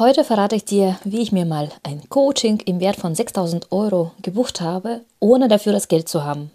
Heute 0.00 0.24
verrate 0.24 0.56
ich 0.56 0.64
dir, 0.64 0.98
wie 1.04 1.20
ich 1.20 1.30
mir 1.30 1.44
mal 1.44 1.68
ein 1.82 2.08
Coaching 2.08 2.58
im 2.60 2.80
Wert 2.80 2.96
von 2.96 3.14
6000 3.14 3.70
Euro 3.70 4.12
gebucht 4.22 4.62
habe, 4.62 5.02
ohne 5.18 5.46
dafür 5.46 5.74
das 5.74 5.88
Geld 5.88 6.08
zu 6.08 6.24
haben. 6.24 6.50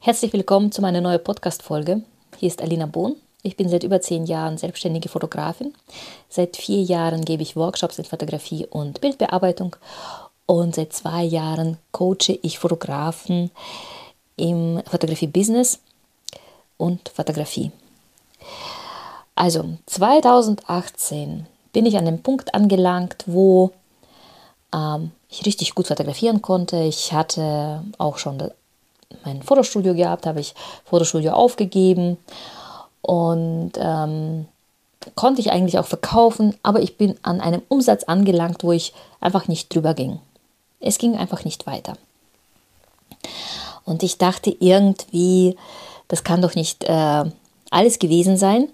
Herzlich 0.00 0.34
willkommen 0.34 0.70
zu 0.70 0.82
meiner 0.82 1.00
neuen 1.00 1.24
Podcast-Folge. 1.24 2.02
Hier 2.36 2.48
ist 2.48 2.60
Alina 2.60 2.84
Bohn. 2.84 3.16
Ich 3.40 3.56
bin 3.56 3.70
seit 3.70 3.84
über 3.84 4.02
zehn 4.02 4.26
Jahren 4.26 4.58
selbstständige 4.58 5.08
Fotografin. 5.08 5.72
Seit 6.28 6.58
vier 6.58 6.82
Jahren 6.82 7.24
gebe 7.24 7.42
ich 7.42 7.56
Workshops 7.56 7.98
in 7.98 8.04
Fotografie 8.04 8.66
und 8.66 9.00
Bildbearbeitung. 9.00 9.74
Und 10.44 10.74
seit 10.74 10.92
zwei 10.92 11.22
Jahren 11.22 11.78
coache 11.90 12.38
ich 12.42 12.58
Fotografen 12.58 13.50
im 14.36 14.82
Fotografie-Business 14.84 15.78
und 16.76 17.08
Fotografie. 17.08 17.72
Also 19.34 19.78
2018 19.86 21.46
bin 21.76 21.84
ich 21.84 21.98
an 21.98 22.06
dem 22.06 22.22
Punkt 22.22 22.54
angelangt, 22.54 23.24
wo 23.26 23.70
ähm, 24.74 25.10
ich 25.28 25.44
richtig 25.44 25.74
gut 25.74 25.88
fotografieren 25.88 26.40
konnte. 26.40 26.78
Ich 26.78 27.12
hatte 27.12 27.82
auch 27.98 28.16
schon 28.16 28.50
mein 29.26 29.42
Fotostudio 29.42 29.94
gehabt, 29.94 30.24
habe 30.24 30.40
ich 30.40 30.54
Fotostudio 30.86 31.32
aufgegeben 31.32 32.16
und 33.02 33.72
ähm, 33.76 34.46
konnte 35.16 35.42
ich 35.42 35.52
eigentlich 35.52 35.78
auch 35.78 35.84
verkaufen, 35.84 36.56
aber 36.62 36.80
ich 36.80 36.96
bin 36.96 37.14
an 37.20 37.42
einem 37.42 37.60
Umsatz 37.68 38.04
angelangt, 38.04 38.64
wo 38.64 38.72
ich 38.72 38.94
einfach 39.20 39.46
nicht 39.46 39.74
drüber 39.74 39.92
ging. 39.92 40.18
Es 40.80 40.96
ging 40.96 41.14
einfach 41.14 41.44
nicht 41.44 41.66
weiter. 41.66 41.98
Und 43.84 44.02
ich 44.02 44.16
dachte 44.16 44.48
irgendwie, 44.60 45.56
das 46.08 46.24
kann 46.24 46.40
doch 46.40 46.54
nicht 46.54 46.84
äh, 46.84 47.24
alles 47.68 47.98
gewesen 47.98 48.38
sein. 48.38 48.70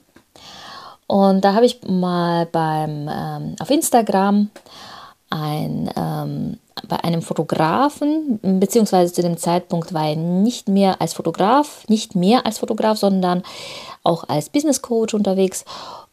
Und 1.13 1.45
da 1.45 1.53
habe 1.53 1.67
ich 1.67 1.79
mal 1.87 2.47
beim, 2.47 3.07
ähm, 3.07 3.57
auf 3.61 3.69
Instagram 3.69 4.49
ein, 5.29 5.91
ähm, 5.95 6.59
bei 6.89 7.05
einem 7.05 7.21
Fotografen, 7.21 8.41
beziehungsweise 8.41 9.13
zu 9.13 9.21
dem 9.21 9.37
Zeitpunkt 9.37 9.93
war 9.93 10.09
er 10.09 10.17
nicht 10.17 10.69
mehr 10.69 11.03
als 11.03 11.13
Fotograf, 11.13 11.87
nicht 11.87 12.15
mehr 12.15 12.47
als 12.47 12.61
Fotograf, 12.61 12.97
sondern 12.97 13.43
auch 14.03 14.27
als 14.31 14.49
Business 14.49 14.81
Coach 14.81 15.13
unterwegs. 15.13 15.67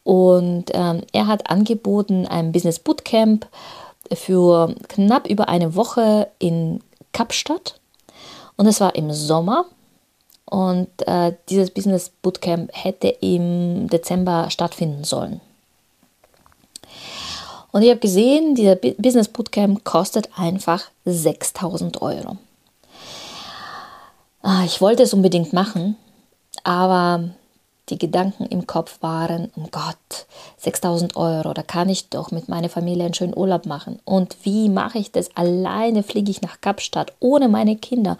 Und 0.04 0.66
ähm, 0.74 1.04
er 1.14 1.28
hat 1.28 1.50
angeboten 1.50 2.28
ein 2.28 2.52
Business 2.52 2.80
Bootcamp 2.80 3.48
für 4.14 4.76
knapp 4.90 5.30
über 5.30 5.48
eine 5.48 5.76
Woche 5.76 6.28
in 6.40 6.84
Kapstadt. 7.14 7.80
Und 8.58 8.68
es 8.68 8.82
war 8.82 8.96
im 8.96 9.14
Sommer. 9.14 9.64
Und 10.50 10.88
äh, 11.06 11.34
dieses 11.50 11.70
Business 11.70 12.10
Bootcamp 12.10 12.72
hätte 12.74 13.08
im 13.08 13.88
Dezember 13.88 14.50
stattfinden 14.50 15.04
sollen. 15.04 15.42
Und 17.72 17.84
ich 17.84 17.90
habe 17.92 18.00
gesehen, 18.00 18.56
dieser 18.56 18.76
Business 18.76 19.28
Bootcamp 19.28 19.84
kostet 19.84 20.30
einfach 20.36 20.86
6000 21.06 22.02
Euro. 22.02 22.38
Ah, 24.42 24.64
ich 24.66 24.82
wollte 24.82 25.04
es 25.04 25.14
unbedingt 25.14 25.54
machen, 25.54 25.98
aber 26.64 27.30
die 27.90 27.98
Gedanken 27.98 28.46
im 28.46 28.68
Kopf 28.68 29.02
waren, 29.02 29.52
um 29.56 29.70
Gott, 29.72 30.26
6000 30.58 31.16
Euro, 31.16 31.54
da 31.54 31.62
kann 31.64 31.90
ich 31.90 32.10
doch 32.10 32.32
mit 32.32 32.48
meiner 32.48 32.70
Familie 32.70 33.06
einen 33.06 33.14
schönen 33.14 33.38
Urlaub 33.38 33.66
machen. 33.66 34.00
Und 34.06 34.38
wie 34.44 34.70
mache 34.70 34.98
ich 34.98 35.12
das? 35.12 35.36
Alleine 35.36 36.04
fliege 36.04 36.32
ich 36.32 36.42
nach 36.42 36.62
Kapstadt, 36.62 37.14
ohne 37.20 37.50
meine 37.50 37.76
Kinder. 37.76 38.18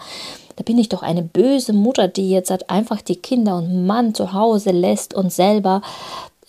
Da 0.60 0.64
bin 0.64 0.78
ich 0.78 0.90
doch 0.90 1.04
eine 1.04 1.22
böse 1.22 1.72
Mutter, 1.72 2.10
die 2.10 2.30
jetzt 2.30 2.52
halt 2.52 2.70
einfach 2.70 3.00
die 3.02 3.16
Kinder 3.16 3.56
und 3.56 3.88
Mann 3.88 4.14
zu 4.14 4.34
Hause 4.34 4.72
lässt 4.72 5.14
und 5.14 5.32
selber 5.32 5.82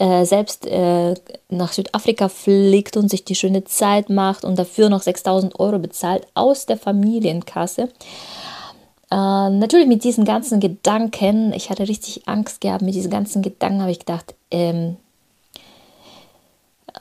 äh, 0.01 0.25
selbst 0.25 0.67
äh, 0.67 1.15
nach 1.49 1.73
Südafrika 1.73 2.29
fliegt 2.29 2.97
und 2.97 3.09
sich 3.09 3.25
die 3.25 3.37
schöne 3.37 3.63
Zeit 3.63 4.11
macht 4.11 4.45
und 4.45 4.59
dafür 4.59 4.89
noch 4.89 5.03
6000 5.03 5.61
Euro 5.61 5.79
bezahlt 5.79 6.27
aus 6.35 6.67
der 6.67 6.77
Familienkasse. 6.77 7.83
Äh, 7.83 7.87
natürlich 9.15 9.87
mit 9.87 10.03
diesen 10.03 10.25
ganzen 10.25 10.59
Gedanken, 10.59 11.53
ich 11.53 11.71
hatte 11.71 11.87
richtig 11.87 12.27
Angst 12.27 12.61
gehabt, 12.61 12.83
mit 12.83 12.97
diesen 12.97 13.13
ganzen 13.13 13.43
Gedanken 13.43 13.83
habe 13.83 13.93
ich 13.93 14.01
gedacht, 14.01 14.35
ähm, 14.51 14.97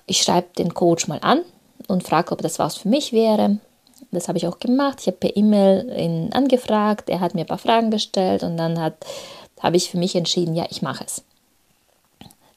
ich 0.05 0.21
schreibe 0.21 0.49
den 0.59 0.75
Coach 0.75 1.07
mal 1.07 1.19
an 1.23 1.41
und 1.87 2.03
frage, 2.03 2.33
ob 2.33 2.43
das 2.43 2.59
was 2.59 2.77
für 2.77 2.87
mich 2.87 3.13
wäre. 3.13 3.57
Das 4.11 4.27
habe 4.27 4.37
ich 4.37 4.47
auch 4.47 4.59
gemacht. 4.59 4.99
Ich 5.01 5.07
habe 5.07 5.17
per 5.17 5.37
E-Mail 5.37 5.93
ihn 5.95 6.33
angefragt, 6.33 7.09
er 7.09 7.19
hat 7.19 7.35
mir 7.35 7.41
ein 7.41 7.47
paar 7.47 7.57
Fragen 7.57 7.91
gestellt 7.91 8.43
und 8.43 8.57
dann 8.57 8.79
habe 8.79 9.77
ich 9.77 9.89
für 9.91 9.97
mich 9.97 10.15
entschieden, 10.15 10.55
ja, 10.55 10.65
ich 10.69 10.81
mache 10.81 11.03
es. 11.03 11.23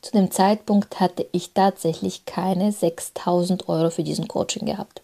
Zu 0.01 0.13
dem 0.13 0.31
Zeitpunkt 0.31 0.99
hatte 0.99 1.27
ich 1.31 1.53
tatsächlich 1.53 2.25
keine 2.25 2.73
6000 2.73 3.69
Euro 3.69 3.91
für 3.91 4.03
diesen 4.03 4.27
Coaching 4.27 4.67
gehabt. 4.67 5.01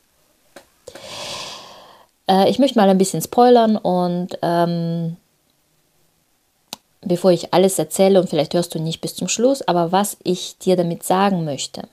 Äh, 2.28 2.50
ich 2.50 2.59
möchte 2.59 2.78
mal 2.78 2.88
ein 2.88 2.98
bisschen 2.98 3.22
spoilern 3.22 3.76
und 3.76 4.38
ähm, 4.42 5.16
bevor 7.00 7.30
ich 7.30 7.54
alles 7.54 7.78
erzähle 7.78 8.20
und 8.20 8.28
vielleicht 8.28 8.54
hörst 8.54 8.75
du 8.75 8.80
nicht 8.80 9.00
bis 9.00 9.15
zum 9.15 9.28
Schluss, 9.28 9.62
aber 9.62 9.92
was 9.92 10.16
ich 10.25 10.59
dir 10.59 10.76
damit 10.76 11.04
sagen 11.04 11.44
möchte, 11.44 11.88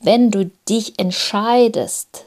wenn 0.00 0.30
du 0.30 0.50
dich 0.68 0.98
entscheidest, 0.98 2.24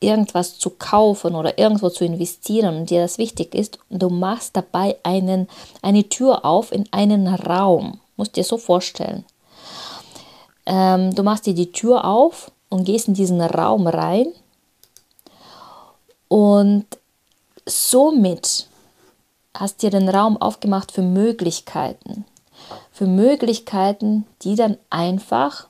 irgendwas 0.00 0.58
zu 0.58 0.70
kaufen 0.70 1.34
oder 1.34 1.58
irgendwo 1.58 1.88
zu 1.88 2.04
investieren 2.04 2.76
und 2.76 2.90
dir 2.90 3.00
das 3.00 3.18
wichtig 3.18 3.54
ist, 3.54 3.78
du 3.90 4.08
machst 4.08 4.56
dabei 4.56 4.96
einen, 5.02 5.48
eine 5.82 6.08
Tür 6.08 6.44
auf 6.44 6.72
in 6.72 6.86
einen 6.92 7.26
Raum, 7.26 8.00
musst 8.16 8.36
dir 8.36 8.44
so 8.44 8.58
vorstellen. 8.58 9.24
Ähm, 10.66 11.14
du 11.14 11.22
machst 11.22 11.46
dir 11.46 11.54
die 11.54 11.72
Tür 11.72 12.04
auf 12.04 12.50
und 12.68 12.84
gehst 12.84 13.08
in 13.08 13.14
diesen 13.14 13.40
Raum 13.40 13.86
rein 13.86 14.26
und 16.28 16.86
somit 17.64 18.66
hast 19.54 19.82
dir 19.82 19.90
den 19.90 20.08
Raum 20.08 20.36
aufgemacht 20.36 20.92
für 20.92 21.02
Möglichkeiten. 21.02 22.24
Für 22.90 23.06
Möglichkeiten, 23.06 24.26
die 24.42 24.54
dann 24.54 24.76
einfach 24.90 25.68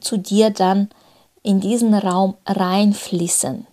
zu 0.00 0.16
dir 0.16 0.50
dann 0.50 0.88
in 1.42 1.60
diesen 1.60 1.94
Raum 1.94 2.36
reinfließen, 2.46 3.66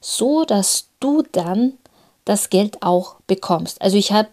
so 0.00 0.44
dass 0.44 0.86
du 1.00 1.22
dann 1.32 1.74
das 2.24 2.50
Geld 2.50 2.82
auch 2.82 3.16
bekommst. 3.26 3.80
Also 3.82 3.96
ich 3.96 4.12
habe 4.12 4.28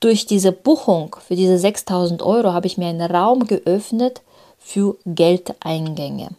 durch 0.00 0.26
diese 0.26 0.52
Buchung 0.52 1.16
für 1.26 1.36
diese 1.36 1.58
6000 1.58 2.22
Euro 2.22 2.52
habe 2.52 2.66
ich 2.66 2.78
mir 2.78 2.88
einen 2.88 3.10
Raum 3.10 3.46
geöffnet 3.46 4.22
für 4.58 4.96
Geldeingänge. 5.04 6.30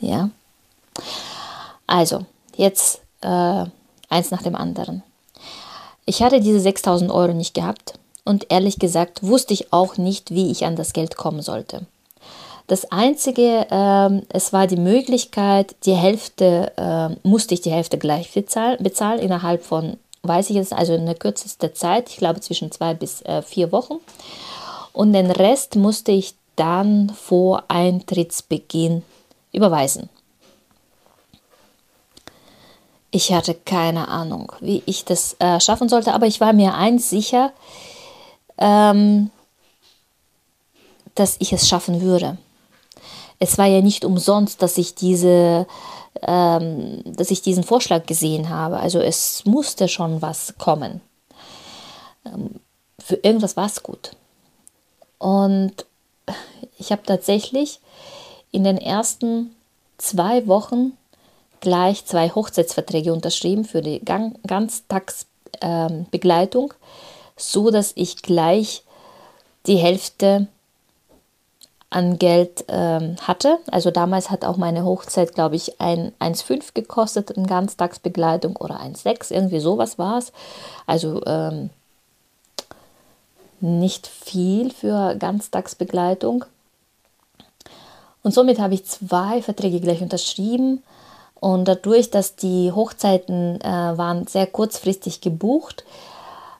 Ja. 0.00 0.30
Also, 1.86 2.24
jetzt 2.56 3.00
äh, 3.20 3.64
eins 4.08 4.30
nach 4.30 4.42
dem 4.42 4.54
anderen. 4.54 5.02
Ich 6.06 6.22
hatte 6.22 6.40
diese 6.40 6.60
6000 6.60 7.10
Euro 7.10 7.34
nicht 7.34 7.54
gehabt 7.54 7.98
und 8.24 8.46
ehrlich 8.50 8.78
gesagt 8.78 9.22
wusste 9.22 9.54
ich 9.54 9.72
auch 9.72 9.96
nicht, 9.96 10.30
wie 10.30 10.50
ich 10.50 10.64
an 10.64 10.76
das 10.76 10.92
Geld 10.92 11.16
kommen 11.16 11.42
sollte. 11.42 11.86
Das 12.68 12.92
Einzige, 12.92 13.66
äh, 13.70 14.22
es 14.28 14.52
war 14.52 14.66
die 14.66 14.76
Möglichkeit, 14.76 15.74
die 15.86 15.94
Hälfte, 15.94 16.70
äh, 16.76 17.26
musste 17.26 17.54
ich 17.54 17.62
die 17.62 17.72
Hälfte 17.72 17.96
gleich 17.96 18.30
bezahlen, 18.30 18.76
bezahlen 18.82 19.20
innerhalb 19.20 19.64
von, 19.64 19.96
weiß 20.22 20.50
ich 20.50 20.56
jetzt, 20.56 20.74
also 20.74 20.94
in 20.94 21.06
der 21.06 21.14
kürzesten 21.14 21.74
Zeit, 21.74 22.10
ich 22.10 22.18
glaube 22.18 22.40
zwischen 22.40 22.70
zwei 22.70 22.92
bis 22.92 23.22
äh, 23.22 23.40
vier 23.40 23.72
Wochen. 23.72 23.94
Und 24.92 25.14
den 25.14 25.30
Rest 25.30 25.76
musste 25.76 26.12
ich 26.12 26.34
dann 26.56 27.08
vor 27.08 27.64
Eintrittsbeginn 27.68 29.02
überweisen. 29.50 30.10
Ich 33.10 33.32
hatte 33.32 33.54
keine 33.54 34.08
Ahnung, 34.08 34.52
wie 34.60 34.82
ich 34.84 35.06
das 35.06 35.36
äh, 35.38 35.58
schaffen 35.58 35.88
sollte, 35.88 36.12
aber 36.12 36.26
ich 36.26 36.42
war 36.42 36.52
mir 36.52 36.74
eins 36.74 37.08
sicher, 37.08 37.50
ähm, 38.58 39.30
dass 41.14 41.36
ich 41.38 41.54
es 41.54 41.66
schaffen 41.66 42.02
würde. 42.02 42.36
Es 43.38 43.58
war 43.58 43.66
ja 43.66 43.80
nicht 43.80 44.04
umsonst, 44.04 44.62
dass 44.62 44.78
ich 44.78 44.94
diese, 44.94 45.66
ähm, 46.22 47.02
dass 47.04 47.30
ich 47.30 47.42
diesen 47.42 47.62
Vorschlag 47.62 48.06
gesehen 48.06 48.48
habe. 48.48 48.78
Also 48.78 49.00
es 49.00 49.44
musste 49.44 49.88
schon 49.88 50.22
was 50.22 50.54
kommen. 50.58 51.00
Ähm, 52.24 52.60
für 52.98 53.16
irgendwas 53.16 53.56
war 53.56 53.66
es 53.66 53.82
gut. 53.82 54.12
Und 55.18 55.86
ich 56.78 56.92
habe 56.92 57.02
tatsächlich 57.04 57.80
in 58.50 58.64
den 58.64 58.78
ersten 58.78 59.54
zwei 59.98 60.46
Wochen 60.46 60.92
gleich 61.60 62.06
zwei 62.06 62.30
Hochzeitsverträge 62.30 63.12
unterschrieben 63.12 63.64
für 63.64 63.82
die 63.82 64.00
Ganztagsbegleitung, 64.04 66.72
ähm, 66.72 66.78
so 67.36 67.70
dass 67.70 67.92
ich 67.94 68.22
gleich 68.22 68.82
die 69.66 69.76
Hälfte 69.76 70.48
an 71.90 72.18
Geld 72.18 72.64
ähm, 72.68 73.16
hatte. 73.22 73.58
Also 73.70 73.90
damals 73.90 74.30
hat 74.30 74.44
auch 74.44 74.56
meine 74.56 74.84
Hochzeit, 74.84 75.34
glaube 75.34 75.56
ich, 75.56 75.80
ein 75.80 76.12
1,5 76.20 76.74
gekostet 76.74 77.30
in 77.30 77.46
Ganztagsbegleitung 77.46 78.56
oder 78.56 78.80
1,6, 78.80 79.32
irgendwie 79.32 79.60
sowas 79.60 79.98
war 79.98 80.18
es. 80.18 80.32
Also 80.86 81.24
ähm, 81.24 81.70
nicht 83.60 84.06
viel 84.06 84.70
für 84.70 85.16
Ganztagsbegleitung. 85.16 86.44
Und 88.22 88.34
somit 88.34 88.58
habe 88.58 88.74
ich 88.74 88.84
zwei 88.84 89.40
Verträge 89.40 89.80
gleich 89.80 90.02
unterschrieben. 90.02 90.82
Und 91.40 91.66
dadurch, 91.66 92.10
dass 92.10 92.36
die 92.36 92.72
Hochzeiten 92.72 93.60
äh, 93.60 93.96
waren 93.96 94.26
sehr 94.26 94.46
kurzfristig 94.46 95.20
gebucht, 95.20 95.84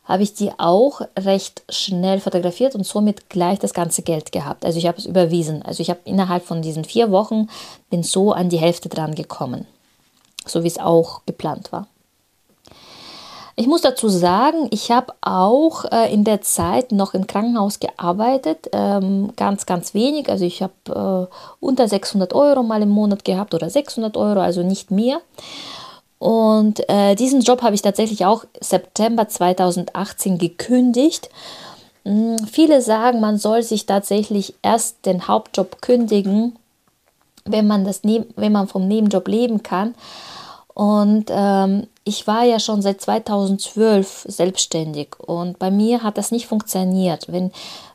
habe 0.08 0.22
ich 0.22 0.32
die 0.32 0.50
auch 0.58 1.02
recht 1.18 1.62
schnell 1.68 2.18
fotografiert 2.18 2.74
und 2.74 2.86
somit 2.86 3.28
gleich 3.28 3.58
das 3.58 3.74
ganze 3.74 4.02
Geld 4.02 4.32
gehabt. 4.32 4.64
Also 4.64 4.78
ich 4.78 4.86
habe 4.86 4.98
es 4.98 5.04
überwiesen. 5.06 5.62
Also 5.62 5.82
ich 5.82 5.90
habe 5.90 6.00
innerhalb 6.04 6.44
von 6.44 6.62
diesen 6.62 6.84
vier 6.84 7.10
Wochen 7.10 7.48
bin 7.90 8.02
so 8.02 8.32
an 8.32 8.48
die 8.48 8.56
Hälfte 8.56 8.88
dran 8.88 9.14
gekommen, 9.14 9.66
so 10.46 10.64
wie 10.64 10.68
es 10.68 10.78
auch 10.78 11.20
geplant 11.26 11.72
war. 11.72 11.86
Ich 13.54 13.66
muss 13.66 13.82
dazu 13.82 14.08
sagen, 14.08 14.68
ich 14.70 14.92
habe 14.92 15.12
auch 15.20 15.84
äh, 15.90 16.12
in 16.14 16.22
der 16.22 16.42
Zeit 16.42 16.92
noch 16.92 17.12
im 17.12 17.26
Krankenhaus 17.26 17.80
gearbeitet, 17.80 18.68
ähm, 18.72 19.32
ganz, 19.34 19.66
ganz 19.66 19.94
wenig. 19.94 20.30
Also 20.30 20.44
ich 20.44 20.62
habe 20.62 21.28
äh, 21.28 21.34
unter 21.58 21.88
600 21.88 22.34
Euro 22.34 22.62
mal 22.62 22.80
im 22.82 22.88
Monat 22.88 23.24
gehabt 23.24 23.54
oder 23.54 23.68
600 23.68 24.16
Euro, 24.16 24.38
also 24.40 24.62
nicht 24.62 24.92
mehr. 24.92 25.20
Und 26.18 26.88
äh, 26.88 27.14
diesen 27.14 27.42
Job 27.42 27.62
habe 27.62 27.74
ich 27.74 27.82
tatsächlich 27.82 28.24
auch 28.24 28.44
September 28.60 29.28
2018 29.28 30.38
gekündigt. 30.38 31.30
Hm, 32.04 32.38
viele 32.50 32.82
sagen, 32.82 33.20
man 33.20 33.38
soll 33.38 33.62
sich 33.62 33.86
tatsächlich 33.86 34.54
erst 34.62 35.06
den 35.06 35.28
Hauptjob 35.28 35.80
kündigen, 35.80 36.56
wenn 37.44 37.66
man, 37.66 37.84
das 37.84 38.02
wenn 38.02 38.52
man 38.52 38.68
vom 38.68 38.88
Nebenjob 38.88 39.28
leben 39.28 39.62
kann. 39.62 39.94
Und 40.74 41.26
ähm, 41.30 41.88
ich 42.04 42.26
war 42.26 42.44
ja 42.44 42.60
schon 42.60 42.82
seit 42.82 43.00
2012 43.00 44.26
selbstständig 44.28 45.18
und 45.18 45.58
bei 45.58 45.72
mir 45.72 46.04
hat 46.04 46.16
das 46.16 46.30
nicht 46.30 46.46
funktioniert. 46.46 47.26
Wenn, 47.30 47.50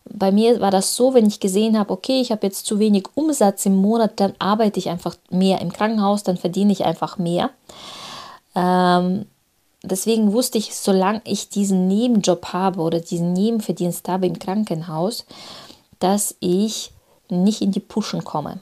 bei 0.06 0.34
mir 0.34 0.60
war 0.60 0.70
das 0.70 0.96
so, 0.96 1.14
wenn 1.14 1.26
ich 1.26 1.40
gesehen 1.40 1.80
habe, 1.80 1.94
okay, 1.94 2.20
ich 2.20 2.32
habe 2.32 2.46
jetzt 2.46 2.66
zu 2.66 2.80
wenig 2.80 3.06
Umsatz 3.16 3.66
im 3.66 3.78
Monat, 3.78 4.20
dann 4.20 4.34
arbeite 4.38 4.80
ich 4.80 4.90
einfach 4.90 5.16
mehr 5.30 5.62
im 5.62 5.72
Krankenhaus, 5.72 6.24
dann 6.24 6.36
verdiene 6.36 6.74
ich 6.74 6.84
einfach 6.84 7.18
mehr. 7.18 7.52
Ähm, 8.56 9.26
deswegen 9.84 10.34
wusste 10.34 10.58
ich, 10.58 10.76
solange 10.76 11.22
ich 11.26 11.50
diesen 11.50 11.88
Nebenjob 11.88 12.54
habe 12.54 12.82
oder 12.82 13.00
diesen 13.00 13.34
Nebenverdienst 13.34 14.08
habe 14.08 14.28
im 14.28 14.40
Krankenhaus, 14.40 15.26
dass 16.00 16.36
ich 16.40 16.92
nicht 17.30 17.62
in 17.62 17.72
die 17.72 17.80
Puschen 17.80 18.24
komme. 18.24 18.60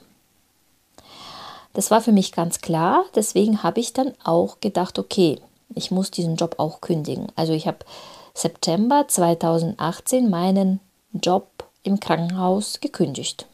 Das 1.74 1.90
war 1.90 2.00
für 2.00 2.12
mich 2.12 2.32
ganz 2.32 2.60
klar. 2.60 3.04
Deswegen 3.14 3.62
habe 3.62 3.80
ich 3.80 3.92
dann 3.92 4.12
auch 4.24 4.60
gedacht, 4.60 4.98
okay, 4.98 5.40
ich 5.74 5.90
muss 5.90 6.10
diesen 6.10 6.36
Job 6.36 6.56
auch 6.58 6.80
kündigen. 6.80 7.28
Also 7.34 7.52
ich 7.52 7.66
habe 7.66 7.78
September 8.34 9.06
2018 9.08 10.28
meinen 10.28 10.80
Job 11.12 11.48
im 11.82 11.98
Krankenhaus 12.00 12.80
gekündigt. 12.80 13.46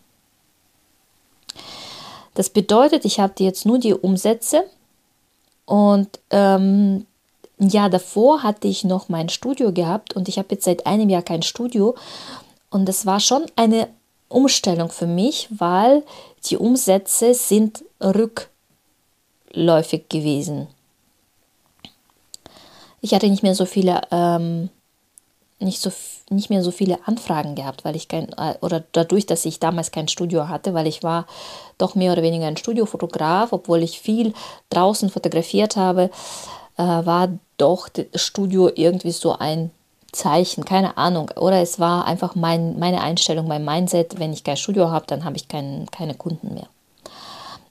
Das 2.35 2.51
bedeutet, 2.51 3.05
ich 3.05 3.19
hatte 3.19 3.43
jetzt 3.43 3.67
nur 3.67 3.79
die 3.79 3.95
Umsätze 3.95 4.65
und 5.69 6.19
ähm, 6.31 7.07
ein 7.61 7.69
Jahr 7.69 7.91
davor 7.91 8.43
hatte 8.43 8.69
ich 8.69 8.85
noch 8.85 9.11
mein 9.11 9.29
Studio 9.29 9.71
gehabt 9.71 10.17
und 10.17 10.27
ich 10.27 10.39
habe 10.39 10.49
jetzt 10.53 10.65
seit 10.65 10.87
einem 10.87 11.11
Jahr 11.11 11.21
kein 11.21 11.43
Studio. 11.43 11.95
Und 12.71 12.87
das 12.87 13.05
war 13.05 13.21
schon 13.21 13.45
eine 13.55 13.87
Umstellung 14.29 14.89
für 14.89 15.07
mich, 15.07 15.47
weil 15.51 16.05
die 16.47 16.57
Umsätze 16.57 17.35
sind 17.35 17.85
rückläufig 18.03 20.09
gewesen. 20.09 20.69
Ich 23.03 23.13
hatte 23.13 23.29
nicht 23.29 23.43
mehr 23.43 23.55
so 23.55 23.67
viele, 23.67 24.01
ähm, 24.11 24.71
nicht, 25.61 25.81
so, 25.81 25.91
nicht 26.31 26.51
mehr 26.51 26.63
so 26.63 26.71
viele 26.71 26.99
Anfragen 27.07 27.55
gehabt, 27.55 27.85
weil 27.85 27.97
ich 27.97 28.09
kein, 28.09 28.29
äh, 28.35 28.55
oder 28.61 28.85
dadurch, 28.93 29.27
dass 29.27 29.45
ich 29.45 29.61
damals 29.61 29.91
kein 29.91 30.09
Studio 30.09 30.49
hatte, 30.49 30.75
weil 30.75 30.87
ich 30.87 31.03
war 31.03 31.27
doch 31.79 31.95
mehr 31.95 32.13
oder 32.13 32.23
weniger 32.23 32.47
ein 32.47 32.57
Studiofotograf, 32.57 33.53
obwohl 33.53 33.83
ich 33.83 34.01
viel 34.01 34.35
draußen 34.71 35.11
fotografiert 35.11 35.77
habe, 35.77 36.11
äh, 36.77 36.83
war 36.83 37.31
doch 37.57 37.89
das 37.89 38.07
Studio 38.15 38.71
irgendwie 38.75 39.11
so 39.11 39.37
ein 39.37 39.71
Zeichen, 40.13 40.65
keine 40.65 40.97
Ahnung. 40.97 41.31
Oder 41.37 41.61
es 41.61 41.79
war 41.79 42.07
einfach 42.07 42.35
mein, 42.35 42.79
meine 42.79 43.03
Einstellung, 43.03 43.47
mein 43.47 43.65
Mindset, 43.65 44.19
wenn 44.19 44.33
ich 44.33 44.45
kein 44.45 44.57
Studio 44.57 44.91
habe, 44.91 45.07
dann 45.07 45.25
habe 45.25 45.37
ich 45.37 45.49
kein, 45.49 45.87
keine 45.91 46.15
Kunden 46.15 46.55
mehr. 46.55 46.69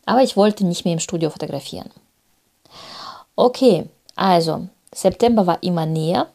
Aber 0.06 0.22
ich 0.24 0.38
wollte 0.38 0.66
nicht 0.66 0.86
mehr 0.86 0.94
im 0.94 1.00
Studio 1.00 1.30
fotografieren. 1.30 1.90
Okay, 3.36 3.86
also 4.16 4.68
September 4.94 5.48
war 5.48 5.62
immer 5.64 5.86
näher, 5.86 6.28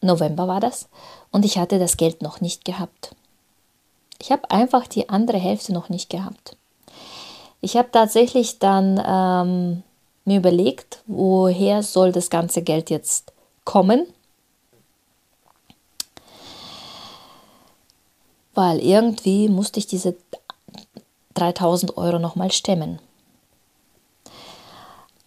November 0.00 0.48
war 0.48 0.60
das, 0.60 0.88
und 1.30 1.44
ich 1.44 1.58
hatte 1.58 1.78
das 1.78 1.96
Geld 1.96 2.22
noch 2.22 2.40
nicht 2.40 2.64
gehabt. 2.64 3.14
Ich 4.20 4.32
habe 4.32 4.50
einfach 4.50 4.86
die 4.86 5.08
andere 5.08 5.38
Hälfte 5.38 5.72
noch 5.72 5.88
nicht 5.88 6.10
gehabt. 6.10 6.56
Ich 7.60 7.76
habe 7.76 7.90
tatsächlich 7.90 8.58
dann 8.58 9.02
ähm, 9.04 9.82
mir 10.24 10.38
überlegt, 10.38 11.02
woher 11.06 11.82
soll 11.82 12.12
das 12.12 12.30
ganze 12.30 12.62
Geld 12.62 12.90
jetzt 12.90 13.32
kommen. 13.64 14.06
Weil 18.54 18.78
irgendwie 18.80 19.48
musste 19.48 19.78
ich 19.78 19.86
diese 19.86 20.16
3000 21.34 21.96
Euro 21.98 22.18
nochmal 22.18 22.50
stemmen. 22.50 22.98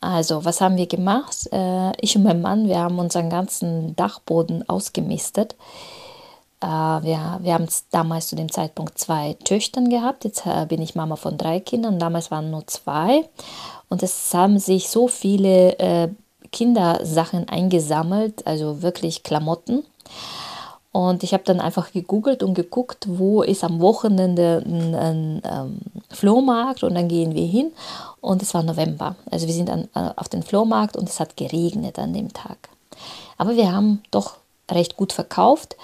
Also, 0.01 0.45
was 0.45 0.61
haben 0.61 0.77
wir 0.77 0.87
gemacht? 0.87 1.49
Äh, 1.51 1.91
ich 2.01 2.15
und 2.15 2.23
mein 2.23 2.41
Mann, 2.41 2.67
wir 2.67 2.79
haben 2.79 2.99
unseren 2.99 3.29
ganzen 3.29 3.95
Dachboden 3.95 4.67
ausgemistet. 4.69 5.55
Äh, 6.61 6.67
wir, 6.67 7.39
wir 7.41 7.53
haben 7.53 7.67
damals 7.91 8.27
zu 8.27 8.35
dem 8.35 8.51
Zeitpunkt 8.51 8.97
zwei 8.97 9.33
Töchtern 9.43 9.89
gehabt. 9.89 10.23
Jetzt 10.23 10.45
äh, 10.45 10.65
bin 10.67 10.81
ich 10.81 10.95
Mama 10.95 11.15
von 11.15 11.37
drei 11.37 11.59
Kindern. 11.59 11.99
Damals 11.99 12.31
waren 12.31 12.49
nur 12.49 12.65
zwei. 12.67 13.27
Und 13.89 14.03
es 14.03 14.33
haben 14.33 14.59
sich 14.59 14.89
so 14.89 15.07
viele 15.07 16.15
Kindersachen 16.51 17.49
eingesammelt, 17.49 18.45
also 18.45 18.81
wirklich 18.81 19.23
Klamotten. 19.23 19.83
Und 20.99 21.23
ich 21.23 21.31
habe 21.33 21.45
dann 21.45 21.61
einfach 21.61 21.93
gegoogelt 21.93 22.43
und 22.43 22.55
geguckt, 22.55 23.05
wo 23.07 23.41
ist 23.41 23.63
am 23.63 23.79
Wochenende 23.79 24.61
ein, 24.65 24.93
ein, 24.93 24.95
ein 24.95 25.41
ähm, 25.45 25.79
Flohmarkt 26.09 26.83
und 26.83 26.93
dann 26.93 27.07
gehen 27.07 27.35
wir 27.35 27.45
hin. 27.45 27.71
Und 28.19 28.41
es 28.41 28.53
war 28.53 28.63
November. 28.63 29.15
Also 29.31 29.47
wir 29.47 29.53
sind 29.53 29.69
an, 29.69 29.87
äh, 29.95 30.09
auf 30.17 30.27
den 30.27 30.43
Flohmarkt 30.43 30.97
und 30.97 31.07
es 31.07 31.21
hat 31.21 31.37
geregnet 31.37 31.97
an 31.99 32.11
dem 32.11 32.33
Tag. 32.33 32.57
Aber 33.37 33.55
wir 33.55 33.71
haben 33.71 34.01
doch 34.11 34.39
recht 34.69 34.97
gut 34.97 35.13
verkauft. 35.13 35.77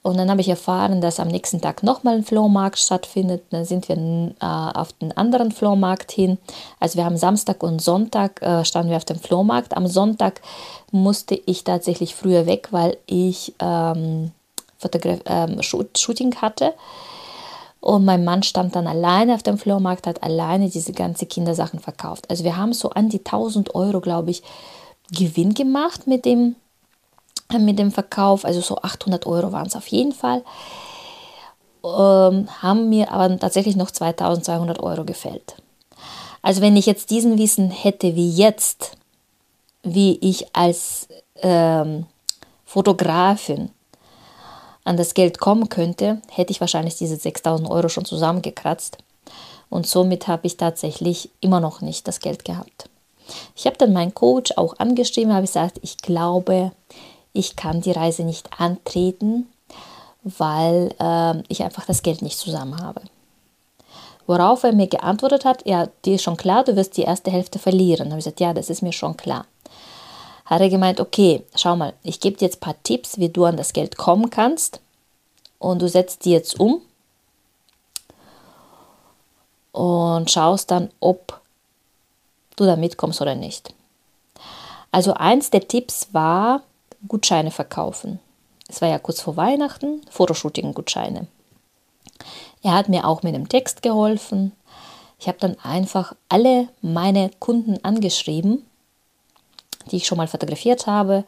Und 0.00 0.16
dann 0.16 0.30
habe 0.30 0.40
ich 0.40 0.48
erfahren, 0.48 1.02
dass 1.02 1.20
am 1.20 1.28
nächsten 1.28 1.60
Tag 1.60 1.82
nochmal 1.82 2.14
ein 2.14 2.24
Flohmarkt 2.24 2.78
stattfindet. 2.78 3.42
Dann 3.50 3.66
sind 3.66 3.90
wir 3.90 3.98
äh, 3.98 4.34
auf 4.40 4.94
den 4.94 5.14
anderen 5.14 5.52
Flohmarkt 5.52 6.12
hin. 6.12 6.38
Also 6.80 6.96
wir 6.96 7.04
haben 7.04 7.18
Samstag 7.18 7.62
und 7.62 7.82
Sonntag 7.82 8.40
äh, 8.40 8.64
standen 8.64 8.88
wir 8.88 8.96
auf 8.96 9.04
dem 9.04 9.18
Flohmarkt. 9.18 9.76
Am 9.76 9.86
Sonntag 9.86 10.40
musste 10.92 11.34
ich 11.44 11.62
tatsächlich 11.62 12.14
früher 12.14 12.46
weg, 12.46 12.68
weil 12.70 12.96
ich 13.04 13.52
ähm, 13.60 14.32
Fotograf 14.82 15.20
ähm, 15.26 15.62
Shooting 15.62 16.34
hatte. 16.36 16.74
Und 17.80 18.04
mein 18.04 18.24
Mann 18.24 18.44
stand 18.44 18.76
dann 18.76 18.86
alleine 18.86 19.34
auf 19.34 19.42
dem 19.42 19.58
Flohmarkt, 19.58 20.06
hat 20.06 20.22
alleine 20.22 20.68
diese 20.68 20.92
ganzen 20.92 21.28
Kindersachen 21.28 21.80
verkauft. 21.80 22.30
Also 22.30 22.44
wir 22.44 22.56
haben 22.56 22.72
so 22.72 22.90
an 22.90 23.08
die 23.08 23.18
1000 23.18 23.74
Euro, 23.74 24.00
glaube 24.00 24.30
ich, 24.30 24.42
Gewinn 25.10 25.52
gemacht 25.52 26.06
mit 26.06 26.24
dem, 26.24 26.54
mit 27.58 27.80
dem 27.80 27.90
Verkauf. 27.90 28.44
Also 28.44 28.60
so 28.60 28.76
800 28.76 29.26
Euro 29.26 29.50
waren 29.50 29.66
es 29.66 29.74
auf 29.74 29.88
jeden 29.88 30.12
Fall. 30.12 30.44
Ähm, 31.84 32.48
haben 32.62 32.88
mir 32.88 33.10
aber 33.10 33.36
tatsächlich 33.38 33.74
noch 33.74 33.90
2200 33.90 34.78
Euro 34.78 35.04
gefällt. 35.04 35.56
Also 36.40 36.60
wenn 36.60 36.76
ich 36.76 36.86
jetzt 36.86 37.10
diesen 37.10 37.36
Wissen 37.36 37.70
hätte 37.70 38.14
wie 38.14 38.30
jetzt, 38.30 38.92
wie 39.82 40.18
ich 40.20 40.54
als 40.54 41.08
ähm, 41.42 42.06
Fotografin 42.64 43.70
an 44.84 44.96
das 44.96 45.14
Geld 45.14 45.38
kommen 45.38 45.68
könnte, 45.68 46.20
hätte 46.30 46.50
ich 46.50 46.60
wahrscheinlich 46.60 46.96
diese 46.96 47.16
6000 47.16 47.70
Euro 47.70 47.88
schon 47.88 48.04
zusammengekratzt. 48.04 48.98
Und 49.70 49.86
somit 49.86 50.28
habe 50.28 50.46
ich 50.46 50.56
tatsächlich 50.56 51.30
immer 51.40 51.60
noch 51.60 51.80
nicht 51.80 52.06
das 52.06 52.20
Geld 52.20 52.44
gehabt. 52.44 52.88
Ich 53.56 53.66
habe 53.66 53.76
dann 53.78 53.92
meinen 53.92 54.14
Coach 54.14 54.52
auch 54.56 54.78
angeschrieben, 54.78 55.32
habe 55.32 55.46
gesagt, 55.46 55.78
ich 55.82 55.98
glaube, 55.98 56.72
ich 57.32 57.56
kann 57.56 57.80
die 57.80 57.92
Reise 57.92 58.24
nicht 58.24 58.50
antreten, 58.58 59.48
weil 60.22 60.94
äh, 60.98 61.42
ich 61.48 61.62
einfach 61.62 61.86
das 61.86 62.02
Geld 62.02 62.22
nicht 62.22 62.38
zusammen 62.38 62.80
habe. 62.82 63.02
Worauf 64.26 64.62
er 64.62 64.72
mir 64.72 64.86
geantwortet 64.86 65.44
hat, 65.44 65.66
ja, 65.66 65.88
dir 66.04 66.14
ist 66.14 66.22
schon 66.22 66.36
klar, 66.36 66.64
du 66.64 66.76
wirst 66.76 66.96
die 66.96 67.02
erste 67.02 67.30
Hälfte 67.30 67.58
verlieren. 67.58 68.06
Da 68.06 68.10
habe 68.10 68.18
ich 68.18 68.24
gesagt, 68.24 68.40
ja, 68.40 68.52
das 68.52 68.70
ist 68.70 68.82
mir 68.82 68.92
schon 68.92 69.16
klar. 69.16 69.46
Hat 70.44 70.60
er 70.60 70.68
gemeint, 70.68 71.00
okay, 71.00 71.44
schau 71.54 71.76
mal, 71.76 71.94
ich 72.02 72.20
gebe 72.20 72.36
dir 72.36 72.46
jetzt 72.46 72.56
ein 72.56 72.60
paar 72.60 72.82
Tipps, 72.82 73.18
wie 73.18 73.28
du 73.28 73.44
an 73.44 73.56
das 73.56 73.72
Geld 73.72 73.96
kommen 73.96 74.30
kannst 74.30 74.80
und 75.58 75.80
du 75.80 75.88
setzt 75.88 76.24
die 76.24 76.32
jetzt 76.32 76.58
um 76.58 76.82
und 79.72 80.30
schaust 80.30 80.70
dann, 80.70 80.90
ob 81.00 81.40
du 82.56 82.64
da 82.64 82.76
mitkommst 82.76 83.20
oder 83.20 83.34
nicht. 83.34 83.74
Also 84.90 85.14
eins 85.14 85.50
der 85.50 85.66
Tipps 85.66 86.08
war 86.12 86.62
Gutscheine 87.08 87.50
verkaufen. 87.50 88.20
Es 88.68 88.80
war 88.80 88.88
ja 88.88 88.98
kurz 88.98 89.20
vor 89.20 89.36
Weihnachten, 89.36 90.02
Fotoshooting-Gutscheine. 90.10 91.26
Er 92.62 92.72
hat 92.72 92.88
mir 92.88 93.06
auch 93.06 93.22
mit 93.22 93.34
dem 93.34 93.48
Text 93.48 93.82
geholfen. 93.82 94.52
Ich 95.18 95.28
habe 95.28 95.38
dann 95.38 95.56
einfach 95.62 96.14
alle 96.28 96.68
meine 96.80 97.30
Kunden 97.38 97.82
angeschrieben, 97.84 98.64
die 99.90 99.96
ich 99.96 100.06
schon 100.06 100.18
mal 100.18 100.28
fotografiert 100.28 100.86
habe. 100.86 101.24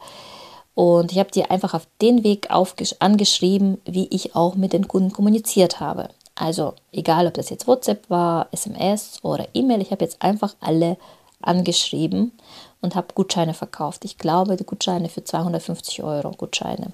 Und 0.73 1.11
ich 1.11 1.19
habe 1.19 1.31
die 1.31 1.45
einfach 1.45 1.73
auf 1.73 1.87
den 2.01 2.23
Weg 2.23 2.49
angeschrieben, 2.51 3.81
wie 3.85 4.07
ich 4.07 4.35
auch 4.35 4.55
mit 4.55 4.73
den 4.73 4.87
Kunden 4.87 5.11
kommuniziert 5.11 5.79
habe. 5.79 6.09
Also 6.35 6.73
egal, 6.91 7.27
ob 7.27 7.33
das 7.35 7.49
jetzt 7.49 7.67
WhatsApp 7.67 8.09
war, 8.09 8.47
SMS 8.51 9.19
oder 9.23 9.47
E-Mail, 9.53 9.81
ich 9.81 9.91
habe 9.91 10.03
jetzt 10.03 10.21
einfach 10.21 10.53
alle 10.59 10.97
angeschrieben 11.41 12.33
und 12.81 12.95
habe 12.95 13.07
Gutscheine 13.15 13.53
verkauft. 13.53 14.03
Ich 14.03 14.17
glaube, 14.17 14.57
die 14.57 14.65
Gutscheine 14.65 15.07
für 15.07 15.23
250 15.23 16.03
Euro 16.03 16.31
Gutscheine. 16.31 16.91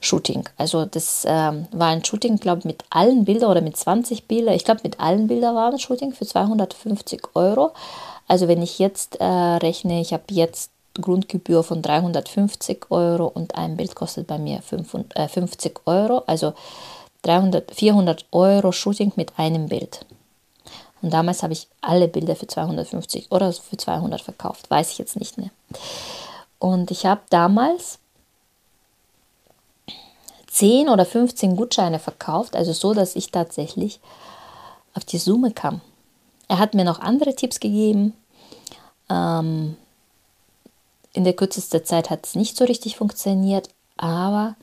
Shooting. 0.00 0.48
Also 0.56 0.84
das 0.84 1.24
ähm, 1.26 1.66
war 1.72 1.88
ein 1.88 2.04
Shooting, 2.04 2.36
glaube 2.36 2.60
ich, 2.60 2.64
mit 2.64 2.84
allen 2.90 3.24
Bildern 3.24 3.50
oder 3.50 3.60
mit 3.60 3.76
20 3.76 4.28
Bildern. 4.28 4.54
Ich 4.54 4.64
glaube, 4.64 4.80
mit 4.84 5.00
allen 5.00 5.26
Bildern 5.26 5.56
war 5.56 5.72
ein 5.72 5.78
Shooting 5.78 6.12
für 6.12 6.24
250 6.24 7.20
Euro. 7.34 7.72
Also 8.28 8.46
wenn 8.46 8.62
ich 8.62 8.78
jetzt 8.78 9.16
äh, 9.20 9.24
rechne, 9.24 10.00
ich 10.00 10.12
habe 10.12 10.24
jetzt 10.30 10.70
Grundgebühr 10.94 11.62
von 11.62 11.82
350 11.82 12.90
Euro 12.90 13.26
und 13.26 13.54
ein 13.54 13.76
Bild 13.76 13.94
kostet 13.94 14.26
bei 14.26 14.38
mir 14.38 14.60
50 14.62 15.16
äh, 15.16 15.80
Euro. 15.86 16.22
Also 16.26 16.54
300, 17.22 17.74
400 17.74 18.26
Euro 18.32 18.72
Shooting 18.72 19.12
mit 19.16 19.38
einem 19.38 19.68
Bild. 19.68 20.04
Und 21.00 21.12
damals 21.12 21.42
habe 21.42 21.52
ich 21.52 21.68
alle 21.80 22.08
Bilder 22.08 22.36
für 22.36 22.46
250 22.46 23.30
oder 23.30 23.52
für 23.52 23.76
200 23.76 24.20
verkauft, 24.20 24.68
weiß 24.70 24.90
ich 24.90 24.98
jetzt 24.98 25.18
nicht 25.18 25.38
mehr. 25.38 25.50
Und 26.58 26.90
ich 26.90 27.06
habe 27.06 27.20
damals 27.30 27.98
10 30.48 30.88
oder 30.88 31.04
15 31.06 31.54
Gutscheine 31.54 32.00
verkauft, 32.00 32.56
also 32.56 32.72
so, 32.72 32.94
dass 32.94 33.14
ich 33.14 33.30
tatsächlich 33.30 34.00
auf 34.94 35.04
die 35.04 35.18
Summe 35.18 35.52
kam. 35.52 35.80
Er 36.48 36.58
hat 36.58 36.74
mir 36.74 36.84
noch 36.84 37.00
andere 37.00 37.34
Tipps 37.34 37.60
gegeben. 37.60 38.14
Ähm, 39.10 39.76
in 41.12 41.24
der 41.24 41.34
kürzesten 41.34 41.84
Zeit 41.84 42.10
hat 42.10 42.26
es 42.26 42.34
nicht 42.34 42.56
so 42.56 42.64
richtig 42.64 42.96
funktioniert, 42.96 43.68
aber 43.96 44.56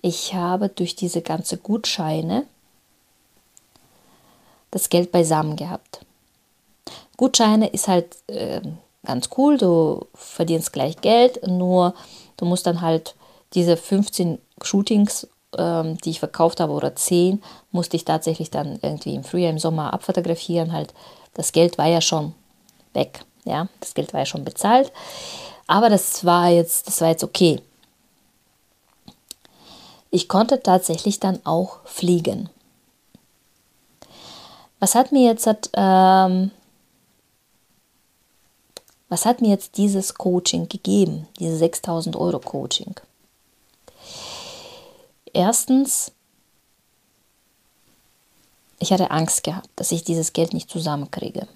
ich 0.00 0.34
habe 0.34 0.68
durch 0.68 0.96
diese 0.96 1.22
ganze 1.22 1.58
Gutscheine 1.58 2.46
das 4.70 4.88
Geld 4.88 5.12
beisammen 5.12 5.56
gehabt. 5.56 6.00
Gutscheine 7.16 7.68
ist 7.68 7.88
halt 7.88 8.16
äh, 8.28 8.60
ganz 9.04 9.30
cool, 9.36 9.58
du 9.58 10.06
verdienst 10.14 10.72
gleich 10.72 11.00
Geld, 11.00 11.46
nur 11.46 11.94
du 12.36 12.44
musst 12.44 12.66
dann 12.66 12.80
halt 12.80 13.16
diese 13.54 13.76
15 13.76 14.38
Shootings, 14.62 15.26
ähm, 15.56 15.98
die 15.98 16.10
ich 16.10 16.18
verkauft 16.18 16.60
habe, 16.60 16.72
oder 16.72 16.94
10, 16.94 17.42
musste 17.70 17.96
ich 17.96 18.04
tatsächlich 18.04 18.50
dann 18.50 18.78
irgendwie 18.82 19.14
im 19.14 19.24
Frühjahr, 19.24 19.50
im 19.50 19.58
Sommer 19.58 19.92
abfotografieren. 19.92 20.72
Halt, 20.72 20.92
das 21.34 21.52
Geld 21.52 21.78
war 21.78 21.86
ja 21.86 22.00
schon 22.00 22.34
weg, 22.92 23.24
ja, 23.44 23.68
das 23.80 23.94
Geld 23.94 24.12
war 24.12 24.20
ja 24.20 24.26
schon 24.26 24.44
bezahlt. 24.44 24.92
Aber 25.66 25.90
das 25.90 26.24
war 26.24 26.48
jetzt, 26.48 26.88
das 26.88 27.00
war 27.00 27.08
jetzt 27.08 27.24
okay. 27.24 27.60
Ich 30.10 30.28
konnte 30.28 30.62
tatsächlich 30.62 31.20
dann 31.20 31.40
auch 31.44 31.80
fliegen. 31.84 32.48
Was 34.80 34.94
hat 34.94 35.12
mir 35.12 35.26
jetzt 35.26 35.48
ähm, 35.74 36.50
was 39.08 39.24
hat 39.24 39.40
mir 39.40 39.48
jetzt 39.48 39.78
dieses 39.78 40.14
Coaching 40.14 40.68
gegeben, 40.68 41.26
dieses 41.38 41.58
6000 41.60 42.14
Euro 42.16 42.38
Coaching? 42.38 42.94
Erstens, 45.38 46.10
ich 48.78 48.92
hatte 48.92 49.10
Angst 49.10 49.44
gehabt, 49.44 49.68
dass 49.76 49.92
ich 49.92 50.02
dieses 50.02 50.32
Geld 50.32 50.52
nicht 50.52 50.70
zusammenkriege. 50.70 51.46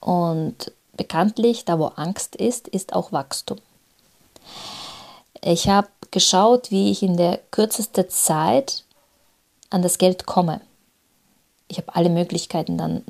Und 0.00 0.72
bekanntlich, 0.96 1.64
da 1.64 1.78
wo 1.78 1.86
Angst 1.86 2.34
ist, 2.36 2.68
ist 2.68 2.92
auch 2.94 3.12
Wachstum. 3.12 3.58
Ich 5.42 5.68
habe 5.68 5.88
geschaut, 6.10 6.70
wie 6.70 6.90
ich 6.90 7.02
in 7.02 7.16
der 7.16 7.38
kürzesten 7.50 8.08
Zeit 8.10 8.84
an 9.70 9.82
das 9.82 9.98
Geld 9.98 10.26
komme 10.26 10.60
ich 11.68 11.78
habe 11.78 11.94
alle 11.94 12.08
Möglichkeiten 12.08 12.78
dann 12.78 13.04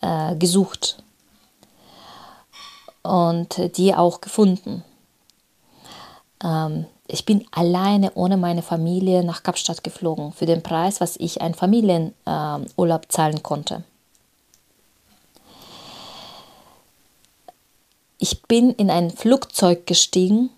äh, 0.00 0.36
gesucht 0.36 1.02
und 3.02 3.76
die 3.76 3.94
auch 3.94 4.20
gefunden. 4.20 4.84
Ähm, 6.42 6.86
ich 7.06 7.26
bin 7.26 7.46
alleine 7.50 8.12
ohne 8.14 8.36
meine 8.36 8.62
Familie 8.62 9.24
nach 9.24 9.42
Kapstadt 9.42 9.84
geflogen 9.84 10.32
für 10.32 10.46
den 10.46 10.62
Preis, 10.62 11.00
was 11.00 11.16
ich 11.16 11.42
einen 11.42 11.54
Familienurlaub 11.54 13.04
äh, 13.04 13.08
zahlen 13.08 13.42
konnte. 13.42 13.84
Ich 18.18 18.42
bin 18.42 18.70
in 18.70 18.90
ein 18.90 19.10
Flugzeug 19.10 19.86
gestiegen 19.86 20.48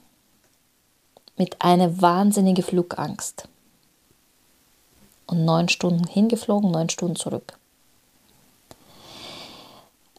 mit 1.37 1.61
einer 1.63 2.01
wahnsinnigen 2.01 2.63
Flugangst 2.63 3.49
und 5.27 5.45
neun 5.45 5.69
Stunden 5.69 6.07
hingeflogen, 6.07 6.71
neun 6.71 6.89
Stunden 6.89 7.17
zurück. 7.17 7.59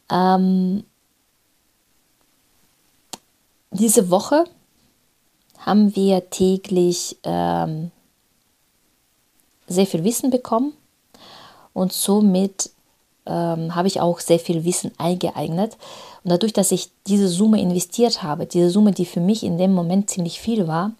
Ähm, 0.09 0.83
diese 3.71 4.09
Woche 4.09 4.45
haben 5.57 5.95
wir 5.95 6.29
täglich 6.29 7.17
ähm, 7.23 7.91
sehr 9.67 9.85
viel 9.85 10.03
Wissen 10.03 10.29
bekommen 10.29 10.73
und 11.73 11.93
somit 11.93 12.71
ähm, 13.25 13.75
habe 13.75 13.87
ich 13.87 13.99
auch 14.01 14.19
sehr 14.19 14.39
viel 14.39 14.63
Wissen 14.63 14.91
eingeeignet. 14.97 15.77
Und 16.23 16.31
dadurch, 16.31 16.53
dass 16.53 16.71
ich 16.71 16.89
diese 17.05 17.27
Summe 17.27 17.61
investiert 17.61 18.23
habe, 18.23 18.45
diese 18.45 18.69
Summe, 18.69 18.91
die 18.91 19.05
für 19.05 19.19
mich 19.19 19.43
in 19.43 19.57
dem 19.57 19.73
Moment 19.73 20.09
ziemlich 20.09 20.39
viel 20.39 20.67
war, 20.67 20.91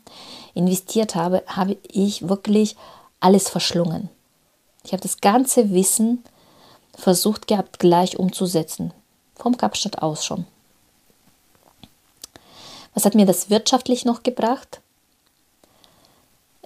investiert 0.54 1.16
habe, 1.16 1.44
habe 1.48 1.78
ich 1.88 2.28
wirklich 2.28 2.76
alles 3.20 3.50
verschlungen. 3.50 4.10
Ich 4.84 4.92
habe 4.92 5.02
das 5.02 5.20
ganze 5.22 5.72
Wissen 5.72 6.24
versucht 6.96 7.48
gehabt, 7.48 7.80
gleich 7.80 8.20
umzusetzen. 8.20 8.94
Vom 9.36 9.58
Kapstadt 9.58 10.02
aus 10.02 10.26
schon. 10.26 10.46
Was 12.98 13.06
hat 13.06 13.14
mir 13.14 13.28
das 13.28 13.52
wirtschaftlich 13.52 14.06
noch 14.06 14.24
gebracht? 14.24 14.82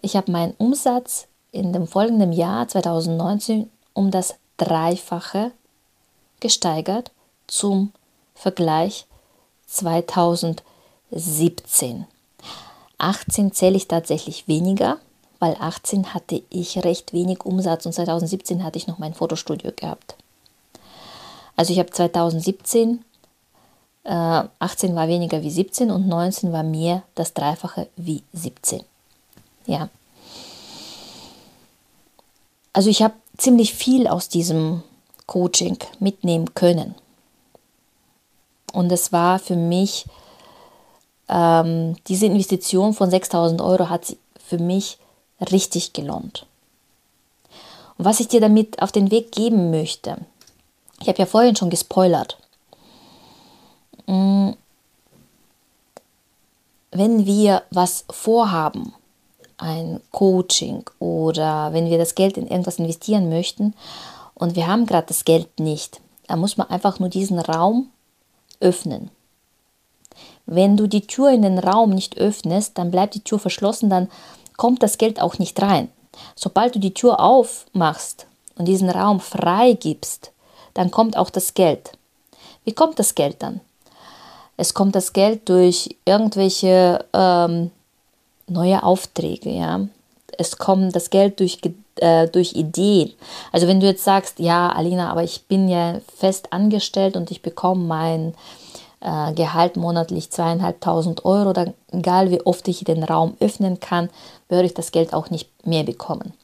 Ich 0.02 0.16
habe 0.16 0.32
meinen 0.32 0.54
Umsatz 0.58 1.28
in 1.52 1.74
dem 1.74 1.88
folgenden 1.88 2.32
Jahr 2.32 2.70
2019 2.70 3.70
um 3.92 4.12
das 4.12 4.36
Dreifache 4.56 5.52
gesteigert 6.40 7.12
zum 7.48 7.92
Vergleich 8.34 9.08
2017. 9.68 12.08
18 12.98 13.52
zähle 13.52 13.76
ich 13.76 13.90
tatsächlich 13.90 14.48
weniger, 14.48 15.00
weil 15.40 15.58
18 15.60 16.14
hatte 16.14 16.44
ich 16.50 16.82
recht 16.86 17.12
wenig 17.12 17.44
Umsatz 17.44 17.86
und 17.86 17.92
2017 17.92 18.64
hatte 18.64 18.78
ich 18.78 18.88
noch 18.88 19.00
mein 19.00 19.14
Fotostudio 19.14 19.74
gehabt. 19.76 20.16
Also 21.58 21.74
ich 21.74 21.80
habe 21.80 21.92
2017, 21.92 22.94
äh, 22.94 23.00
18 24.14 24.94
war 24.96 25.08
weniger 25.08 25.42
wie 25.42 25.50
17 25.50 25.90
und 25.90 26.08
19 26.08 26.52
war 26.52 26.64
mehr 26.64 27.04
das 27.16 27.34
Dreifache 27.34 27.88
wie 27.96 28.24
17. 28.34 28.84
Ja. 29.68 29.90
Also 32.74 32.90
ich 32.90 33.02
habe 33.02 33.14
ziemlich 33.38 33.74
viel 33.74 34.08
aus 34.08 34.28
diesem 34.28 34.84
Coaching 35.28 35.78
mitnehmen 36.00 36.54
können. 36.54 36.96
Und 38.74 38.92
es 38.92 39.14
war 39.14 39.40
für 39.40 39.56
mich, 39.56 40.06
ähm, 41.30 41.96
diese 42.08 42.26
Investition 42.26 42.94
von 42.94 43.10
6000 43.10 43.62
Euro 43.62 43.90
hat 43.90 44.16
für 44.46 44.58
mich 44.58 44.98
richtig 45.52 45.94
gelohnt. 45.94 46.46
Und 47.98 48.06
was 48.06 48.20
ich 48.20 48.28
dir 48.28 48.42
damit 48.42 48.82
auf 48.82 48.92
den 48.92 49.10
Weg 49.10 49.32
geben 49.32 49.72
möchte, 49.72 50.18
ich 51.02 51.08
habe 51.08 51.20
ja 51.20 51.26
vorhin 51.26 51.56
schon 51.56 51.70
gespoilert. 51.70 52.38
Mm, 54.08 54.52
wenn 56.92 57.26
wir 57.26 57.64
was 57.72 58.06
vorhaben, 58.10 58.94
ein 59.58 60.02
Coaching 60.12 60.84
oder 61.00 61.72
wenn 61.72 61.90
wir 61.90 61.98
das 61.98 62.16
Geld 62.16 62.38
in 62.38 62.48
irgendwas 62.48 62.80
investieren 62.80 63.30
möchten 63.30 63.76
und 64.34 64.56
wir 64.56 64.68
haben 64.68 64.86
gerade 64.86 65.08
das 65.08 65.24
Geld 65.24 65.60
nicht, 65.60 66.02
dann 66.28 66.40
muss 66.40 66.58
man 66.58 66.70
einfach 66.70 67.00
nur 67.00 67.10
diesen 67.10 67.40
Raum 67.40 67.90
öffnen. 68.60 69.12
Wenn 70.46 70.78
du 70.78 70.88
die 70.88 71.08
Tür 71.08 71.30
in 71.30 71.44
den 71.44 71.60
Raum 71.60 71.92
nicht 71.92 72.18
öffnest, 72.18 72.78
dann 72.78 72.92
bleibt 72.92 73.16
die 73.16 73.24
Tür 73.24 73.40
verschlossen, 73.40 73.90
dann 73.90 74.10
kommt 74.58 74.84
das 74.84 74.98
Geld 74.98 75.22
auch 75.22 75.40
nicht 75.40 75.62
rein. 75.62 75.90
Sobald 76.36 76.76
du 76.76 76.80
die 76.80 76.94
Tür 76.94 77.20
aufmachst 77.20 78.28
und 78.58 78.66
diesen 78.68 78.90
Raum 78.90 79.20
frei 79.20 79.74
gibst, 79.74 80.32
dann 80.74 80.92
kommt 80.92 81.16
auch 81.18 81.30
das 81.30 81.54
Geld. 81.54 81.92
Wie 82.64 82.74
kommt 82.74 83.00
das 83.00 83.16
Geld 83.16 83.42
dann? 83.42 83.62
Es 84.62 84.76
kommt 84.76 84.94
das 84.94 85.12
Geld 85.12 85.50
durch 85.50 85.96
irgendwelche 86.06 87.04
ähm, 87.14 87.72
neue 88.46 88.84
Aufträge, 88.84 89.50
ja. 89.50 89.88
Es 90.38 90.60
kommt 90.60 90.96
das 90.96 91.10
Geld 91.10 91.40
durch 91.40 91.60
äh, 91.96 92.28
durch 92.28 92.54
Ideen. 92.54 93.12
Also 93.52 93.66
wenn 93.66 93.80
du 93.80 93.88
jetzt 93.88 94.04
sagst, 94.04 94.38
ja, 94.38 94.70
Alina, 94.70 95.10
aber 95.10 95.24
ich 95.24 95.48
bin 95.48 95.68
ja 95.68 96.00
fest 96.16 96.54
angestellt 96.54 97.18
und 97.18 97.32
ich 97.32 97.42
bekomme 97.42 97.84
mein 97.86 98.36
äh, 99.00 99.34
Gehalt 99.34 99.78
monatlich 99.78 100.30
zweieinhalbtausend 100.30 101.26
Euro, 101.26 101.54
dann 101.54 101.74
egal 101.92 102.30
wie 102.30 102.42
oft 102.42 102.68
ich 102.68 102.84
den 102.84 103.04
Raum 103.04 103.38
öffnen 103.40 103.80
kann, 103.80 104.12
würde 104.48 104.68
ich 104.68 104.76
das 104.76 104.92
Geld 104.92 105.12
auch 105.12 105.32
nicht 105.32 105.50
mehr 105.66 105.86
bekommen. 105.86 106.36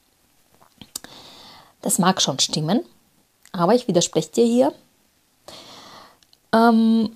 Das 1.83 1.99
mag 1.99 2.19
schon 2.19 2.39
stimmen, 2.39 2.83
aber 3.51 3.75
ich 3.75 3.87
widerspreche 3.87 4.31
dir 4.31 4.45
hier. 4.45 4.73
Ähm, 6.51 7.11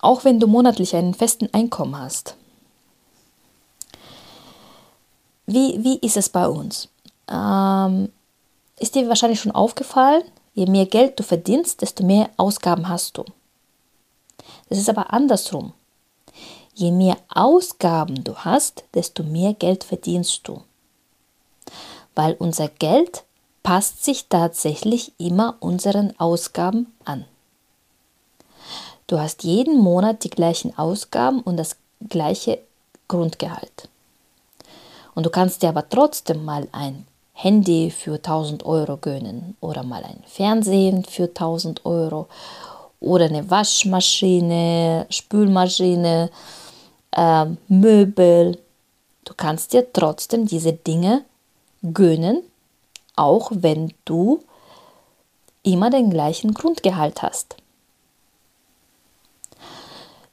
auch 0.00 0.24
wenn 0.24 0.40
du 0.40 0.46
monatlich 0.46 0.94
einen 0.94 1.14
festen 1.14 1.48
Einkommen 1.52 1.98
hast. 1.98 2.36
Wie, 5.46 5.82
wie 5.82 5.96
ist 5.98 6.16
es 6.16 6.28
bei 6.28 6.46
uns? 6.46 6.88
Ähm, 7.28 8.12
ist 8.78 8.94
dir 8.94 9.08
wahrscheinlich 9.08 9.40
schon 9.40 9.52
aufgefallen, 9.52 10.22
je 10.54 10.66
mehr 10.66 10.86
Geld 10.86 11.18
du 11.18 11.22
verdienst, 11.22 11.82
desto 11.82 12.04
mehr 12.04 12.30
Ausgaben 12.36 12.88
hast 12.88 13.16
du. 13.16 13.24
Das 14.68 14.78
ist 14.78 14.88
aber 14.88 15.12
andersrum. 15.12 15.72
Je 16.74 16.92
mehr 16.92 17.16
Ausgaben 17.28 18.22
du 18.22 18.36
hast, 18.36 18.84
desto 18.94 19.22
mehr 19.22 19.54
Geld 19.54 19.84
verdienst 19.84 20.46
du. 20.46 20.62
Weil 22.14 22.34
unser 22.34 22.68
Geld 22.68 23.24
passt 23.62 24.04
sich 24.04 24.28
tatsächlich 24.28 25.12
immer 25.18 25.56
unseren 25.60 26.18
Ausgaben 26.20 26.92
an. 27.04 27.24
Du 29.08 29.18
hast 29.18 29.42
jeden 29.42 29.78
Monat 29.78 30.22
die 30.22 30.30
gleichen 30.30 30.76
Ausgaben 30.76 31.40
und 31.40 31.56
das 31.56 31.76
gleiche 32.10 32.58
Grundgehalt. 33.08 33.88
Und 35.14 35.24
du 35.24 35.30
kannst 35.30 35.62
dir 35.62 35.70
aber 35.70 35.88
trotzdem 35.88 36.44
mal 36.44 36.68
ein 36.72 37.06
Handy 37.32 37.90
für 37.90 38.16
1000 38.16 38.66
Euro 38.66 38.98
gönnen 38.98 39.56
oder 39.60 39.82
mal 39.82 40.04
ein 40.04 40.22
Fernsehen 40.26 41.04
für 41.04 41.28
1000 41.28 41.86
Euro 41.86 42.28
oder 43.00 43.24
eine 43.24 43.50
Waschmaschine, 43.50 45.06
Spülmaschine, 45.08 46.30
äh, 47.12 47.46
Möbel. 47.68 48.58
Du 49.24 49.32
kannst 49.34 49.72
dir 49.72 49.90
trotzdem 49.90 50.46
diese 50.46 50.74
Dinge 50.74 51.24
gönnen, 51.94 52.42
auch 53.16 53.50
wenn 53.54 53.94
du 54.04 54.40
immer 55.62 55.88
den 55.88 56.10
gleichen 56.10 56.52
Grundgehalt 56.52 57.22
hast. 57.22 57.56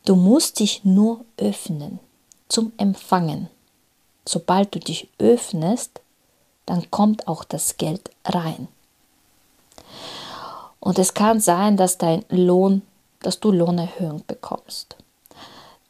Du 0.06 0.16
musst 0.16 0.60
dich 0.60 0.86
nur 0.86 1.26
öffnen 1.38 2.00
zum 2.48 2.72
Empfangen. 2.78 3.50
Sobald 4.24 4.76
du 4.76 4.80
dich 4.80 5.10
öffnest, 5.18 6.00
dann 6.68 6.92
kommt 6.92 7.28
auch 7.28 7.44
das 7.44 7.78
Geld 7.78 8.12
rein. 8.24 8.68
Und 10.80 11.00
es 11.00 11.16
kann 11.16 11.40
sein, 11.40 11.76
dass 11.76 11.98
dein 11.98 12.24
Lohn, 12.30 12.84
dass 13.22 13.40
du 13.40 13.52
Lohnerhöhung 13.52 14.24
bekommst, 14.28 14.96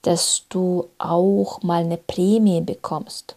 dass 0.04 0.44
du 0.48 0.88
auch 0.98 1.62
mal 1.62 1.84
eine 1.84 1.98
Prämie 1.98 2.62
bekommst 2.62 3.36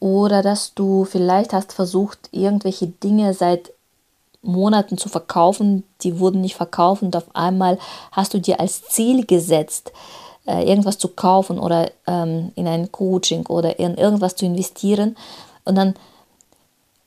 oder 0.00 0.42
dass 0.42 0.74
du 0.74 1.04
vielleicht 1.04 1.52
hast 1.52 1.72
versucht, 1.72 2.28
irgendwelche 2.32 2.88
Dinge 2.88 3.32
seit 3.32 3.72
Monaten 4.44 4.98
zu 4.98 5.08
verkaufen, 5.08 5.84
die 6.02 6.18
wurden 6.18 6.40
nicht 6.40 6.56
verkauft 6.56 7.02
und 7.02 7.16
auf 7.16 7.34
einmal 7.34 7.78
hast 8.12 8.34
du 8.34 8.40
dir 8.40 8.60
als 8.60 8.82
Ziel 8.82 9.26
gesetzt, 9.26 9.92
äh, 10.46 10.68
irgendwas 10.68 10.98
zu 10.98 11.08
kaufen 11.08 11.58
oder 11.58 11.90
ähm, 12.06 12.52
in 12.54 12.66
ein 12.66 12.92
Coaching 12.92 13.46
oder 13.46 13.78
in 13.78 13.96
irgendwas 13.96 14.36
zu 14.36 14.46
investieren 14.46 15.16
und 15.64 15.76
dann 15.76 15.94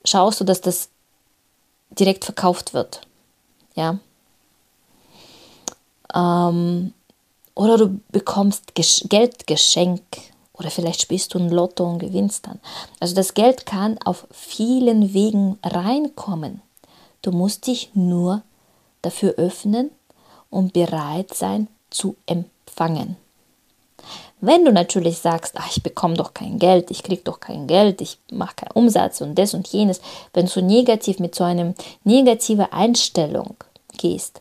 schaust 0.03 0.39
du, 0.39 0.43
dass 0.43 0.61
das 0.61 0.89
direkt 1.91 2.25
verkauft 2.25 2.73
wird. 2.73 3.01
Ja. 3.75 3.99
Ähm, 6.13 6.93
oder 7.55 7.77
du 7.77 7.99
bekommst 8.11 8.73
Geldgeschenk 8.75 10.01
oder 10.53 10.69
vielleicht 10.69 11.01
spielst 11.01 11.33
du 11.33 11.39
ein 11.39 11.49
Lotto 11.49 11.85
und 11.85 11.99
gewinnst 11.99 12.47
dann. 12.47 12.59
Also 12.99 13.15
das 13.15 13.33
Geld 13.33 13.65
kann 13.65 13.97
auf 14.03 14.27
vielen 14.31 15.13
Wegen 15.13 15.57
reinkommen. 15.63 16.61
Du 17.27 17.33
musst 17.33 17.67
dich 17.67 17.89
nur 17.93 18.41
dafür 19.01 19.33
öffnen 19.33 19.91
und 20.49 20.71
bereit 20.71 21.33
sein 21.33 21.67
zu 21.89 22.15
empfangen. 22.25 23.17
Wenn 24.39 24.63
du 24.63 24.71
natürlich 24.71 25.17
sagst, 25.17 25.55
ach, 25.57 25.69
ich 25.69 25.83
bekomme 25.83 26.13
doch 26.13 26.33
kein 26.33 26.57
Geld, 26.57 26.89
ich 26.89 27.03
kriege 27.03 27.23
doch 27.23 27.41
kein 27.41 27.67
Geld, 27.67 27.99
ich 27.99 28.17
mache 28.31 28.55
keinen 28.55 28.71
Umsatz 28.71 29.19
und 29.19 29.35
das 29.35 29.53
und 29.53 29.67
jenes, 29.67 29.99
wenn 30.31 30.45
du 30.45 30.61
negativ 30.61 31.19
mit 31.19 31.35
so 31.35 31.43
einer 31.43 31.73
negativen 32.05 32.71
Einstellung 32.71 33.57
gehst, 33.97 34.39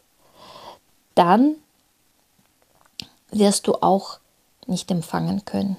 dann 1.17 1.57
wirst 3.33 3.67
du 3.67 3.75
auch 3.83 4.21
nicht 4.69 4.93
empfangen 4.93 5.45
können. 5.45 5.77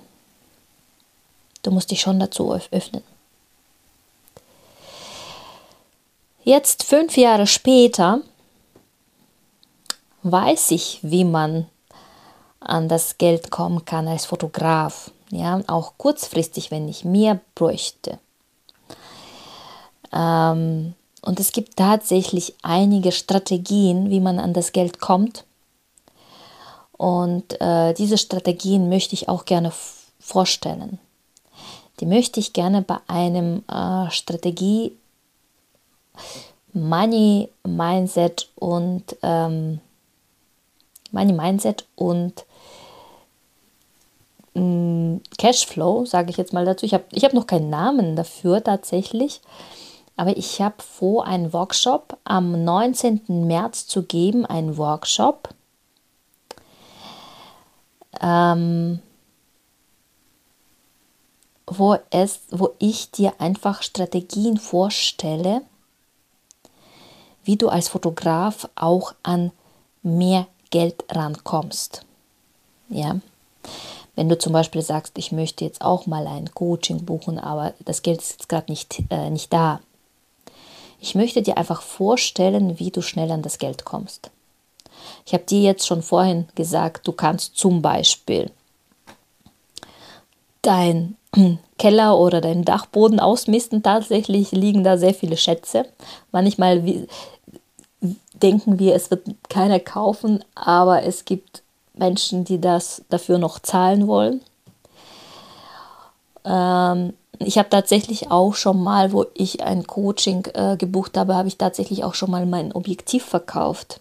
Du 1.63 1.71
musst 1.71 1.89
dich 1.89 2.01
schon 2.01 2.19
dazu 2.19 2.51
öffnen. 2.51 3.03
Jetzt, 6.47 6.83
fünf 6.83 7.17
Jahre 7.17 7.45
später, 7.45 8.21
weiß 10.23 10.71
ich, 10.71 10.99
wie 11.01 11.25
man 11.25 11.65
an 12.61 12.87
das 12.87 13.17
Geld 13.17 13.51
kommen 13.51 13.83
kann 13.83 14.07
als 14.07 14.23
Fotograf. 14.23 15.11
Ja, 15.29 15.59
auch 15.67 15.95
kurzfristig, 15.97 16.71
wenn 16.71 16.87
ich 16.87 17.03
mehr 17.03 17.41
bräuchte. 17.53 18.19
Ähm, 20.13 20.93
und 21.21 21.37
es 21.41 21.51
gibt 21.51 21.75
tatsächlich 21.75 22.55
einige 22.61 23.11
Strategien, 23.11 24.09
wie 24.09 24.21
man 24.21 24.39
an 24.39 24.53
das 24.53 24.71
Geld 24.71 25.01
kommt. 25.01 25.43
Und 26.93 27.59
äh, 27.59 27.93
diese 27.93 28.17
Strategien 28.17 28.87
möchte 28.87 29.15
ich 29.15 29.27
auch 29.27 29.43
gerne 29.43 29.73
vorstellen. 30.21 30.97
Die 31.99 32.05
möchte 32.05 32.39
ich 32.39 32.53
gerne 32.53 32.83
bei 32.83 32.99
einem 33.09 33.65
äh, 33.67 34.09
Strategie 34.11 34.93
Money 36.73 37.49
Mindset 37.65 38.49
und 38.55 39.15
ähm, 39.23 39.79
Money 41.11 41.33
Mindset 41.33 41.85
und 41.95 42.45
ähm, 44.55 45.21
Cashflow, 45.37 46.05
sage 46.05 46.29
ich 46.29 46.37
jetzt 46.37 46.53
mal 46.53 46.65
dazu. 46.65 46.85
Ich 46.85 46.93
habe 46.93 47.05
ich 47.11 47.23
hab 47.23 47.33
noch 47.33 47.47
keinen 47.47 47.69
Namen 47.69 48.15
dafür 48.15 48.63
tatsächlich, 48.63 49.41
aber 50.15 50.35
ich 50.35 50.61
habe 50.61 50.81
vor, 50.81 51.25
einen 51.25 51.53
Workshop 51.53 52.17
am 52.23 52.63
19. 52.63 53.21
März 53.27 53.87
zu 53.87 54.03
geben, 54.03 54.45
einen 54.45 54.77
Workshop. 54.77 55.49
Ähm, 58.19 58.99
wo, 61.67 61.97
es, 62.09 62.41
wo 62.49 62.71
ich 62.79 63.11
dir 63.11 63.33
einfach 63.39 63.83
Strategien 63.83 64.57
vorstelle, 64.57 65.61
wie 67.47 67.55
du 67.55 67.69
als 67.69 67.87
Fotograf 67.87 68.69
auch 68.75 69.15
an 69.23 69.51
mehr 70.03 70.47
Geld 70.69 71.05
rankommst. 71.09 72.05
Ja. 72.89 73.19
Wenn 74.15 74.29
du 74.29 74.37
zum 74.37 74.51
Beispiel 74.51 74.81
sagst, 74.81 75.17
ich 75.17 75.31
möchte 75.31 75.63
jetzt 75.63 75.81
auch 75.81 76.07
mal 76.07 76.27
ein 76.27 76.53
Coaching 76.53 77.05
buchen, 77.05 77.39
aber 77.39 77.73
das 77.85 78.01
Geld 78.01 78.19
ist 78.19 78.31
jetzt 78.31 78.49
gerade 78.49 78.71
nicht, 78.71 79.01
äh, 79.09 79.29
nicht 79.29 79.53
da. 79.53 79.79
Ich 80.99 81.15
möchte 81.15 81.41
dir 81.41 81.57
einfach 81.57 81.81
vorstellen, 81.81 82.79
wie 82.79 82.91
du 82.91 83.01
schnell 83.01 83.31
an 83.31 83.43
das 83.43 83.59
Geld 83.59 83.85
kommst. 83.85 84.29
Ich 85.25 85.33
habe 85.33 85.43
dir 85.43 85.61
jetzt 85.61 85.85
schon 85.85 86.01
vorhin 86.01 86.47
gesagt, 86.55 87.07
du 87.07 87.13
kannst 87.13 87.55
zum 87.55 87.81
Beispiel 87.81 88.51
dein 90.63 91.15
Keller 91.77 92.17
oder 92.17 92.41
deinen 92.41 92.65
Dachboden 92.65 93.19
ausmisten. 93.19 93.83
Tatsächlich 93.83 94.51
liegen 94.51 94.83
da 94.83 94.97
sehr 94.97 95.13
viele 95.13 95.37
Schätze. 95.37 95.85
Manchmal 96.31 97.07
denken 98.33 98.79
wir, 98.79 98.95
es 98.95 99.09
wird 99.09 99.27
keiner 99.49 99.79
kaufen, 99.79 100.43
aber 100.55 101.03
es 101.03 101.25
gibt 101.25 101.63
Menschen, 101.93 102.43
die 102.45 102.61
das 102.61 103.03
dafür 103.09 103.37
noch 103.37 103.59
zahlen 103.59 104.07
wollen. 104.07 104.41
Ähm, 106.45 107.13
ich 107.39 107.57
habe 107.57 107.69
tatsächlich 107.69 108.31
auch 108.31 108.55
schon 108.55 108.81
mal, 108.81 109.11
wo 109.11 109.25
ich 109.33 109.63
ein 109.63 109.85
Coaching 109.85 110.47
äh, 110.53 110.77
gebucht 110.77 111.17
habe, 111.17 111.35
habe 111.35 111.47
ich 111.47 111.57
tatsächlich 111.57 112.03
auch 112.03 112.13
schon 112.13 112.31
mal 112.31 112.45
mein 112.45 112.71
Objektiv 112.71 113.25
verkauft. 113.25 113.99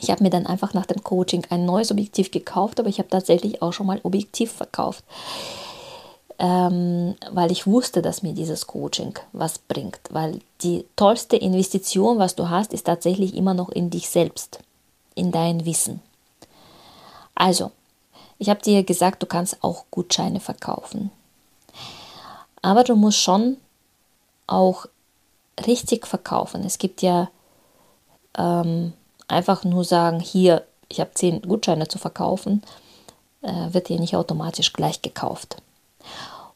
Ich 0.00 0.10
habe 0.10 0.22
mir 0.22 0.30
dann 0.30 0.46
einfach 0.46 0.72
nach 0.72 0.86
dem 0.86 1.02
Coaching 1.04 1.46
ein 1.50 1.66
neues 1.66 1.90
Objektiv 1.90 2.30
gekauft, 2.30 2.80
aber 2.80 2.88
ich 2.88 2.98
habe 2.98 3.08
tatsächlich 3.08 3.60
auch 3.60 3.72
schon 3.72 3.86
mal 3.86 4.00
Objektiv 4.02 4.52
verkauft 4.52 5.04
ähm, 6.40 7.16
weil 7.30 7.52
ich 7.52 7.66
wusste, 7.66 8.00
dass 8.00 8.22
mir 8.22 8.32
dieses 8.32 8.66
Coaching 8.66 9.12
was 9.32 9.58
bringt. 9.58 10.00
Weil 10.08 10.40
die 10.62 10.86
tollste 10.96 11.36
Investition, 11.36 12.18
was 12.18 12.34
du 12.34 12.48
hast, 12.48 12.72
ist 12.72 12.86
tatsächlich 12.86 13.34
immer 13.34 13.52
noch 13.52 13.68
in 13.68 13.90
dich 13.90 14.08
selbst, 14.08 14.58
in 15.14 15.32
dein 15.32 15.66
Wissen. 15.66 16.00
Also, 17.34 17.72
ich 18.38 18.48
habe 18.48 18.62
dir 18.62 18.82
gesagt, 18.84 19.22
du 19.22 19.26
kannst 19.26 19.62
auch 19.62 19.84
Gutscheine 19.90 20.40
verkaufen. 20.40 21.10
Aber 22.62 22.84
du 22.84 22.96
musst 22.96 23.18
schon 23.18 23.58
auch 24.46 24.86
richtig 25.66 26.06
verkaufen. 26.06 26.64
Es 26.64 26.78
gibt 26.78 27.02
ja 27.02 27.28
ähm, 28.38 28.94
einfach 29.28 29.64
nur 29.64 29.84
sagen, 29.84 30.20
hier, 30.20 30.66
ich 30.88 31.00
habe 31.00 31.12
zehn 31.12 31.42
Gutscheine 31.42 31.86
zu 31.88 31.98
verkaufen, 31.98 32.62
äh, 33.42 33.74
wird 33.74 33.90
dir 33.90 34.00
nicht 34.00 34.16
automatisch 34.16 34.72
gleich 34.72 35.02
gekauft. 35.02 35.56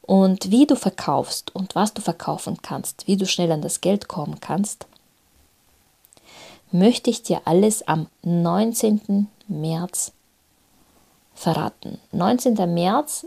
Und 0.06 0.50
wie 0.50 0.66
du 0.66 0.76
verkaufst 0.76 1.54
und 1.54 1.74
was 1.74 1.94
du 1.94 2.02
verkaufen 2.02 2.58
kannst, 2.60 3.06
wie 3.06 3.16
du 3.16 3.26
schnell 3.26 3.50
an 3.50 3.62
das 3.62 3.80
Geld 3.80 4.06
kommen 4.06 4.38
kannst, 4.38 4.86
möchte 6.72 7.08
ich 7.08 7.22
dir 7.22 7.40
alles 7.46 7.88
am 7.88 8.08
19. 8.22 9.28
März 9.48 10.12
verraten. 11.34 11.98
19. 12.12 12.54
März, 12.74 13.26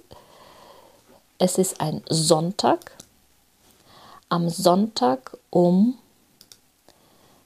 es 1.40 1.58
ist 1.58 1.82
ein 1.82 2.04
Sonntag. 2.10 2.92
Am 4.30 4.48
Sonntag 4.50 5.36
um, 5.50 5.98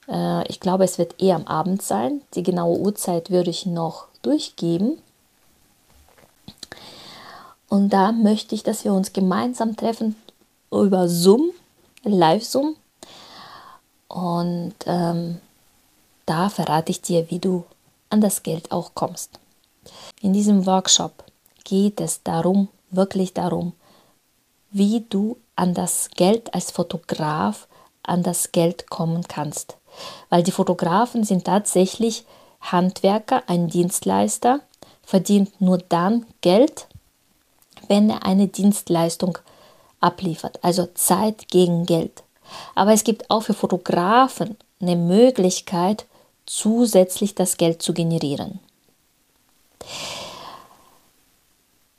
äh, 0.10 0.46
ich 0.50 0.60
glaube, 0.60 0.84
es 0.84 0.98
wird 0.98 1.22
eher 1.22 1.38
am 1.38 1.48
Abend 1.48 1.82
sein. 1.82 2.22
Die 2.34 2.44
genaue 2.44 2.80
Uhrzeit 2.80 3.30
würde 3.30 3.50
ich 3.50 3.66
noch 3.66 4.08
durchgeben. 4.24 5.02
Und 7.72 7.92
da 7.92 8.12
möchte 8.12 8.54
ich, 8.54 8.64
dass 8.64 8.84
wir 8.84 8.92
uns 8.92 9.14
gemeinsam 9.14 9.78
treffen 9.78 10.18
über 10.72 11.08
Zoom, 11.08 11.52
Live-Zoom. 12.04 12.76
Und 14.10 14.76
ähm, 14.88 15.40
da 16.26 16.50
verrate 16.50 16.92
ich 16.92 17.02
dir, 17.02 17.32
wie 17.32 17.40
du 17.40 17.64
an 18.10 18.20
das 18.20 18.44
Geld 18.44 18.74
auch 18.74 18.92
kommst. 18.94 19.40
In 20.20 20.34
diesem 20.34 20.66
Workshop 20.66 21.24
geht 21.64 22.02
es 22.02 22.22
darum, 22.24 22.68
wirklich 22.90 23.34
darum, 23.34 23.72
wie 24.72 25.06
du 25.08 25.38
an 25.56 25.74
das 25.74 26.10
Geld 26.18 26.54
als 26.54 26.72
Fotograf 26.72 27.70
an 28.04 28.22
das 28.22 28.52
Geld 28.52 28.90
kommen 28.90 29.30
kannst. 29.30 29.78
Weil 30.28 30.44
die 30.44 30.52
Fotografen 30.52 31.24
sind 31.24 31.46
tatsächlich 31.46 32.26
Handwerker, 32.60 33.44
ein 33.48 33.70
Dienstleister, 33.70 34.60
verdient 35.04 35.62
nur 35.62 35.78
dann 35.78 36.26
Geld, 36.42 36.88
wenn 37.92 38.10
er 38.10 38.24
eine 38.24 38.48
Dienstleistung 38.48 39.38
abliefert, 40.00 40.60
also 40.62 40.88
Zeit 40.94 41.50
gegen 41.50 41.86
Geld. 41.86 42.24
Aber 42.74 42.94
es 42.94 43.04
gibt 43.04 43.30
auch 43.30 43.44
für 43.44 43.54
Fotografen 43.54 44.56
eine 44.80 44.96
Möglichkeit, 44.96 46.06
zusätzlich 46.46 47.36
das 47.36 47.58
Geld 47.58 47.82
zu 47.82 47.94
generieren. 47.94 48.62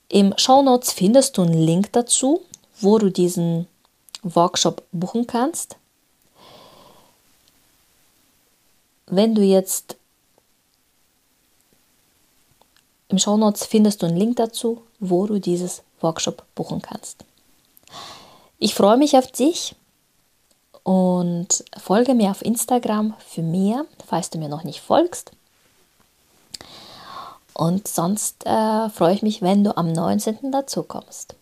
Im 0.08 0.32
Show 0.38 0.62
Notes 0.62 0.92
findest 0.92 1.36
du 1.36 1.42
einen 1.42 1.60
Link 1.60 1.92
dazu, 1.92 2.40
wo 2.80 2.96
du 2.98 3.10
diesen 3.10 3.66
Workshop 4.22 4.82
buchen 4.92 5.26
kannst. 5.26 5.76
Wenn 9.08 9.34
du 9.34 9.42
jetzt 9.42 9.96
im 13.10 13.18
Show 13.18 13.36
Notes 13.36 13.66
findest 13.66 14.00
du 14.00 14.06
einen 14.06 14.16
Link 14.16 14.36
dazu, 14.36 14.80
wo 15.02 15.26
du 15.26 15.40
dieses 15.40 15.82
Workshop 16.00 16.44
buchen 16.54 16.80
kannst. 16.80 17.24
Ich 18.58 18.74
freue 18.74 18.96
mich 18.96 19.18
auf 19.18 19.26
dich 19.26 19.74
und 20.84 21.64
folge 21.76 22.14
mir 22.14 22.30
auf 22.30 22.42
Instagram 22.42 23.14
für 23.18 23.42
mehr, 23.42 23.84
falls 24.06 24.30
du 24.30 24.38
mir 24.38 24.48
noch 24.48 24.62
nicht 24.62 24.80
folgst. 24.80 25.32
Und 27.52 27.88
sonst 27.88 28.46
äh, 28.46 28.88
freue 28.88 29.14
ich 29.14 29.22
mich, 29.22 29.42
wenn 29.42 29.64
du 29.64 29.76
am 29.76 29.92
19. 29.92 30.52
dazu 30.52 30.84
kommst. 30.84 31.34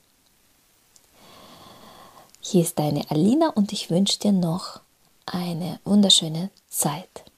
Hier 2.40 2.62
ist 2.62 2.78
deine 2.78 3.08
Alina 3.10 3.50
und 3.50 3.72
ich 3.72 3.90
wünsche 3.90 4.18
dir 4.18 4.32
noch 4.32 4.80
eine 5.26 5.78
wunderschöne 5.84 6.50
Zeit. 6.68 7.29